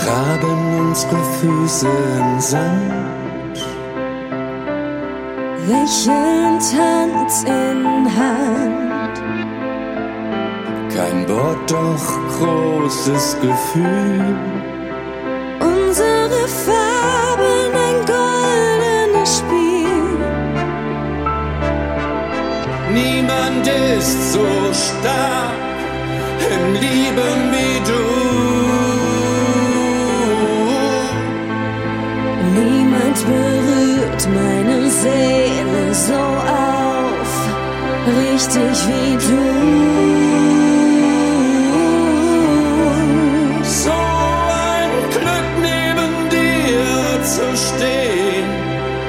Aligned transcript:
vergraben 0.00 0.80
unsere 0.80 1.16
Füße 1.40 1.88
im 1.88 2.40
Sand. 2.40 3.58
Lächelnd 5.68 6.62
Hand 6.76 7.32
in 7.46 8.08
Hand. 8.16 9.16
Kein 10.94 11.28
Wort, 11.28 11.70
doch 11.70 12.06
großes 12.38 13.36
Gefühl. 13.40 14.36
Unsere 15.60 16.48
Farben 16.66 17.72
ein 17.86 17.98
goldenes 18.06 19.38
Spiel. 19.38 20.18
Niemand 22.92 23.66
ist 23.66 24.32
so 24.32 24.46
stark 24.72 25.69
berührt 34.20 34.34
meine 34.34 34.90
Seele 34.90 35.94
so 35.94 36.14
auf, 36.14 37.48
richtig 38.06 38.88
wie 38.88 39.16
du. 39.16 39.42
So 43.64 43.90
ein 43.90 44.90
Glück 45.10 45.48
neben 45.62 46.28
dir 46.30 47.22
zu 47.24 47.56
stehen. 47.56 48.48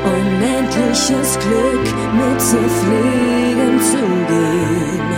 Unendliches 0.03 1.37
Glück 1.39 1.87
mit 2.13 2.41
dir 2.41 2.69
fliegen 2.79 3.79
zu 3.81 4.03
gehen. 4.27 5.09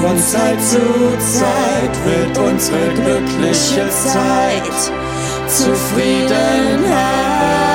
Von 0.00 0.16
Zeit 0.18 0.60
zu 0.62 0.84
Zeit 1.18 1.94
wird 2.06 2.38
unsere 2.38 2.88
glückliche 2.94 3.86
Zeit 3.90 4.92
Zufriedenheit 5.46 7.69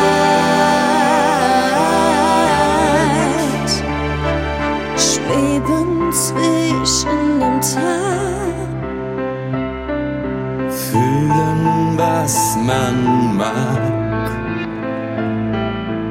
man 12.65 13.37
mag. 13.37 13.81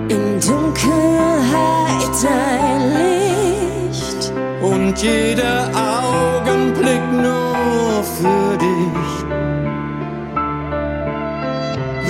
In 0.09 0.41
Dunkelheit 0.41 2.17
ein 2.27 2.83
Licht. 2.99 4.33
Und 4.63 5.03
jeder 5.03 5.71
Augenblick 5.75 7.05
nur 7.13 8.03
für 8.17 8.57
dich. 8.59 8.64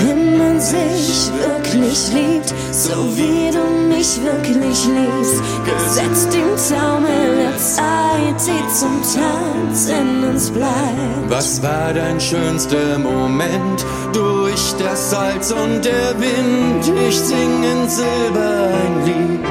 Wenn 0.06 0.36
man 0.36 0.60
sich 0.60 1.30
wirklich 1.32 2.12
liebt, 2.12 2.52
so 2.72 2.92
wie 3.16 3.50
du 3.50 3.64
mich 3.88 4.20
wirklich 4.22 4.84
liebst, 4.84 5.42
gesetzt 5.64 6.34
im 6.34 6.50
Taumel 6.68 7.36
der 7.38 7.56
Zeit, 7.56 8.38
die 8.46 8.74
zum 8.74 9.00
Tanz 9.00 9.88
in 9.88 10.24
uns 10.24 10.50
bleibt. 10.50 11.30
Was 11.30 11.62
war 11.62 11.94
dein 11.94 12.20
schönster 12.20 12.98
Moment? 12.98 13.86
Durch 14.12 14.74
das 14.78 15.10
Salz 15.10 15.50
und 15.52 15.82
der 15.82 16.10
Wind, 16.20 16.92
ich 17.08 17.18
sing 17.18 17.64
in 17.72 17.88
Silber 17.88 18.68
ein 18.82 19.04
Lied. 19.06 19.44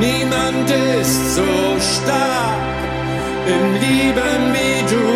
Niemand 0.00 0.70
ist 0.98 1.34
so 1.34 1.42
stark 1.98 2.64
im 3.46 3.74
Lieben 3.74 4.54
wie 4.54 4.94
du. 4.94 5.13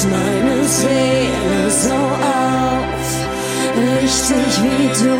Berührt 0.00 0.10
meine 0.10 0.64
Seele 0.64 1.70
so 1.70 1.92
auf, 1.92 3.06
richtig 4.02 4.62
wie 4.62 4.88
du. 4.88 5.16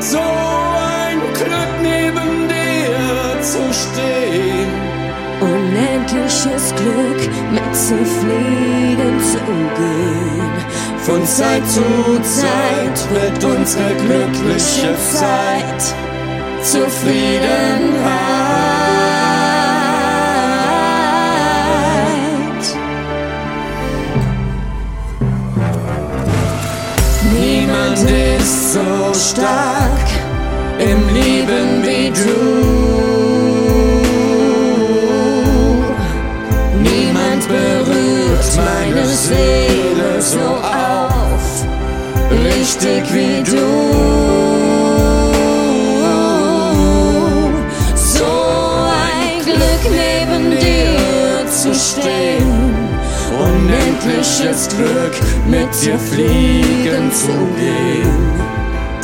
So 0.00 0.18
ein 0.18 1.18
Glück 1.34 1.72
neben 1.82 2.48
dir 2.48 3.42
zu 3.42 3.62
stehen. 3.72 4.70
Unendliches 5.40 6.74
Glück 6.76 7.22
mit 7.50 7.74
dir 7.74 7.96
fliegen 8.04 9.20
zu 9.20 9.38
gehen. 9.76 10.54
Von 10.98 11.24
Zeit 11.26 11.66
zu 11.68 11.82
Zeit 12.22 13.10
wird 13.12 13.44
unsere 13.44 13.94
glückliche 13.94 14.94
Zeit 15.12 15.94
Zufriedenheit. 16.62 18.45
Stark 29.16 30.08
im 30.78 31.08
Lieben 31.08 31.82
wie 31.82 32.10
du. 32.10 32.36
Niemand 36.82 37.48
berührt 37.48 38.50
meine 38.56 39.06
Seele 39.06 40.20
so 40.20 40.38
auf, 40.38 41.64
richtig 42.30 43.02
wie 43.14 43.42
du. 43.42 43.66
So 47.96 48.24
ein 49.02 49.42
Glück 49.44 49.82
neben 49.90 50.50
dir 50.50 51.50
zu 51.50 51.74
stehen. 51.74 52.74
Unendliches 53.38 54.68
Glück 54.68 55.14
mit 55.46 55.68
dir 55.82 55.98
fliegen 55.98 57.10
zu 57.12 57.32
gehen. 57.58 58.55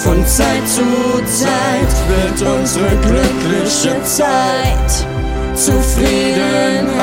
Von 0.02 0.26
Zeit 0.26 0.66
zu 0.66 0.82
Zeit 1.26 1.94
wird 2.08 2.42
unsere 2.42 2.96
glückliche 2.96 4.02
Zeit 4.02 5.06
Zufriedenheit. 5.54 7.02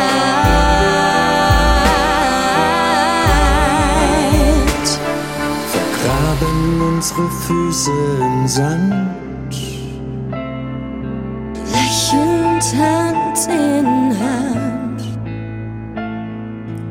Vergraben 5.71 6.81
unsere 6.81 7.29
Füße 7.29 7.91
im 8.19 8.47
Sand. 8.49 9.15
Lächelnd 11.71 12.75
Hand 12.75 13.47
in 13.47 14.13
Hand. 14.19 15.01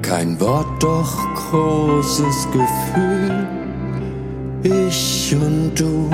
Kein 0.00 0.40
Wort, 0.40 0.82
doch 0.82 1.18
großes 1.34 2.48
Gefühl. 2.50 3.67
Ich 4.62 5.36
und 5.36 5.78
du. 5.78 6.10